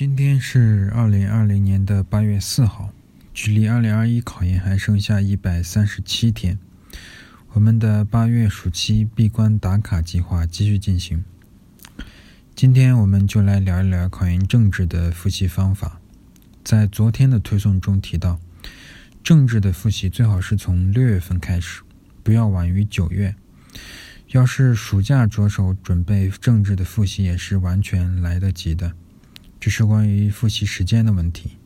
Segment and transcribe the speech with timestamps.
[0.00, 2.90] 今天是二零二零年的八月四号，
[3.34, 6.58] 距离二零二一考研还剩下一百三十七天。
[7.52, 11.22] 我们的八月暑期闭关打卡计划继续进行。
[12.56, 16.00] 今天我们就来聊一聊考研政治的复习方法。
[16.64, 18.40] 在昨天的推送中提到，
[19.22, 21.82] 政治的复习最好是从六月份开始，
[22.22, 23.34] 不要晚于九月。
[24.28, 28.94] 要是暑假着手准备政治的复习，也是完全来得及的。
[29.60, 31.58] 这是关于复习时间的问题。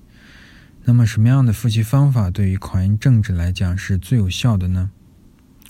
[0.82, 4.90] 那么，什么样的复习方法对于考研政治来讲是最有效的呢？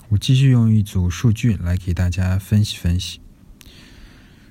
[0.09, 3.21] 我继续用一组数据来给大家分析分析。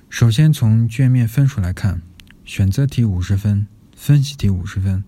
[0.09, 2.01] 首先，从卷面分数来看，
[2.45, 5.03] 选择题五十分，分析题五十分。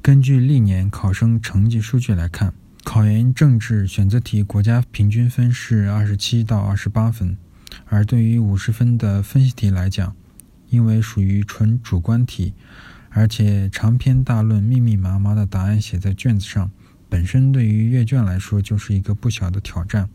[0.00, 7.36] 根据历年考生成绩数据来看，考研政治选择题国家平均分是二十七到二十八分，
[7.86, 10.16] 而对于五十分的分析题来讲，
[10.72, 12.54] 因为属于纯主观题，
[13.10, 16.70] 而且长篇大论、密密麻麻的答案写在卷子上，
[17.10, 20.08] 本身对于阅卷来说就是一个不小的挑战。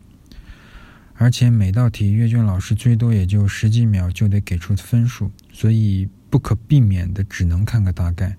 [1.14, 8.36] 而且每道题阅卷老师最多也就十几秒就得给出分数，所以不可避免的只能看个大概。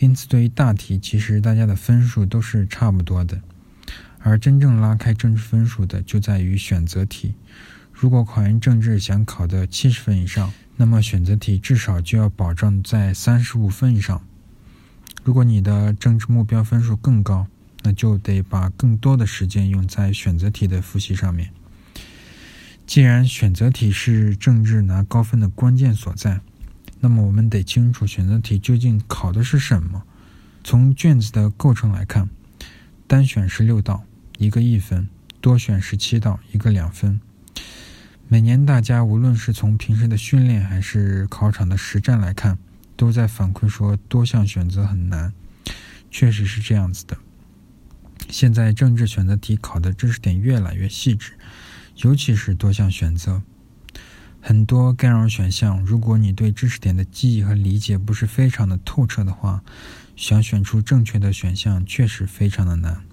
[0.00, 3.40] 因此，对于大题，其实大家的分数都是差不多的。
[4.18, 7.34] 而真正拉开政治分数的，就在于选择题。
[7.98, 14.22] 如果考研政治想考的七十分以上，那么选择题至少就要保证在三十五分以上。
[15.24, 17.46] 如果你的政治目标分数更高，
[17.82, 21.50] 那就得把更多的时间用在选择题的复习上面。
[22.86, 26.40] 既然选择题是政治拿高分的关键所在，
[27.00, 30.02] 那么我们得清楚选择题究竟考的是什么。
[30.62, 32.28] 从卷子的构成来看，
[33.06, 34.04] 单选十六道，
[34.36, 35.06] 一个一分；
[35.40, 37.18] 多选十七道，一个两分。
[38.28, 42.58] 每年大家无论是从平时的训练还是考场的实战来看，
[42.96, 45.32] 都在反馈说多项选择很难，
[46.10, 47.16] 确实是这样子的。
[48.28, 51.34] 现在政治选择题考的知识点越来越细致，
[51.98, 53.42] 尤其是多项选择，
[54.40, 59.62] 很多干扰选项，如果你对知识点的记忆和理解不是非常的透彻的话，
[60.16, 63.05] 想选出正确的选项确实非常的难。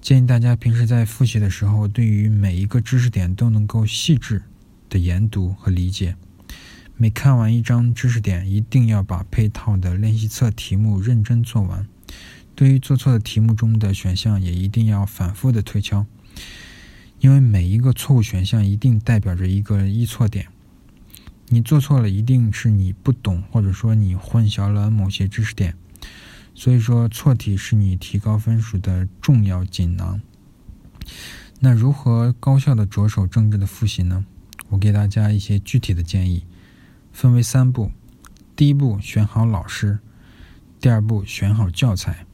[0.00, 4.42] 建议大家平时在复习的时候，对于每一个知识点都能够细致
[4.88, 6.16] 的研读和理解。
[6.96, 11.86] 每看完一张知识点，一定要把配套的练习册题目认真做完。
[12.54, 16.06] 对于做错的题目中的选项，也一定要反复的推敲，
[17.20, 20.46] 因为每一个错误选项一定代表着一个易错点。
[21.48, 25.74] 你做错了，一定是你不懂，或者说你混淆了某些知识点。
[26.58, 30.20] 所以说，错题是你提高分数的重要锦囊。
[31.60, 34.26] 那如何高效的着手政治的复习呢？
[34.70, 36.44] 我给大家一些具体的建议，
[37.12, 37.92] 分为三步：
[38.56, 40.00] 第一步，选好老师；
[40.80, 42.26] 第二步，选好教材；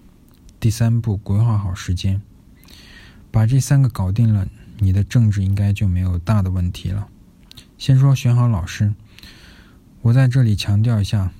[0.59, 2.23] 第三步，规划好时间。
[3.31, 4.49] 把这三个搞定了，
[4.79, 7.09] 你的政治应该就没有大的问题了。
[7.77, 8.95] 先说选好老师，
[10.01, 11.31] 我在这里强调一下。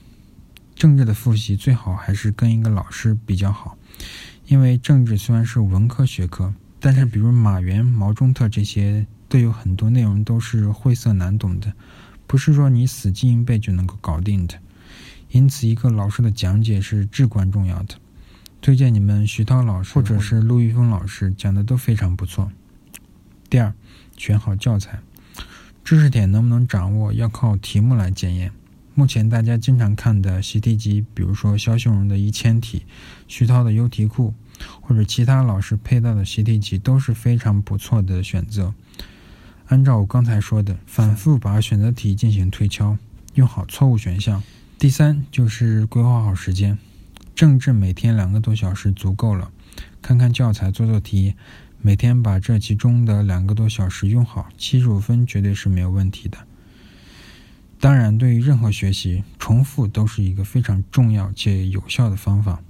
[0.75, 3.77] 政治的复习最好还是跟一个老师比较好，
[4.47, 11.73] 因为政治虽然是文科学科，但是比如马原、毛中特这些都有很多内容都是晦涩难懂的，
[12.27, 14.59] 不是说你死记硬背就能够搞定的。
[15.31, 17.95] 因此，一个老师的讲解是至关重要的。
[18.61, 22.51] 推荐你们徐涛老师或者是陆玉峰老师讲的都非常不错。
[23.51, 23.75] 第二，
[24.17, 25.01] 选好教材，
[25.85, 28.53] 知识点能不能掌握要靠题目来检验。
[28.97, 32.85] 目前大家经常看的习题集，比如说肖秀荣的一千题、
[33.27, 34.33] 徐涛的优题库，
[34.81, 38.73] 或者其他老师配到的习题集，都是非常不错的选择。
[39.67, 42.97] 按照我刚才说的，反复把选择题进行推敲，
[43.35, 44.41] 用好错误选项。
[44.79, 46.79] 第三就是规划好时间，
[47.35, 49.51] 政治每天两个多小时足够了，
[50.01, 51.35] 看看教材做做题，
[51.81, 56.39] 每天把这其中的两个多小时用好，七十五分绝对是没有问题的。
[57.85, 62.63] 当然，对于任何学习，重复都是一个非常重要且有效的方法。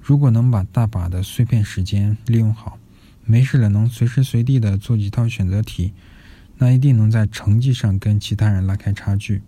[0.00, 2.76] 如果能把大把的碎片时间利用好，
[3.24, 5.92] 没事了能随时随地的做几套选择题，
[6.58, 9.40] 那一定能在成绩上跟其他人拉开差距。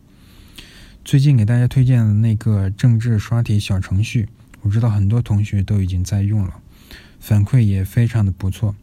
[1.05, 4.29] 最近给大家推荐的那个政治刷题小程序，
[4.61, 6.61] 我知道很多同学都已经在用了，
[7.19, 8.77] 反馈也非常的不错。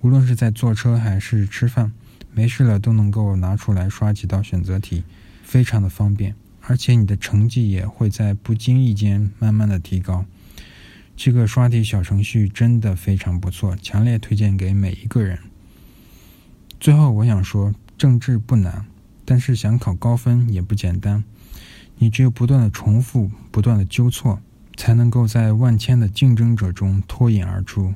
[0.00, 1.92] 无论是在坐车还是吃饭，
[2.32, 5.04] 没事了都能够拿出来刷几道选择题。
[5.52, 10.24] 非常的方便，而且你的成绩也会在不经意间慢慢的提高。
[11.14, 15.38] 这个刷题小程序真的非常不错，强烈推荐给每一个人。
[16.80, 18.86] 最后我想说，政治不难，
[19.26, 21.22] 但是想考高分也不简单。
[21.98, 24.40] 你只有不断的重复，不断的纠错，
[24.78, 27.92] 才能够在万千的竞争者中脱颖而出。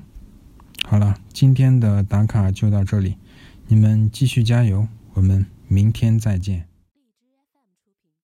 [0.85, 3.17] 好了，今天的打卡就到这里，
[3.67, 6.67] 你们继续加油，我们明天再见。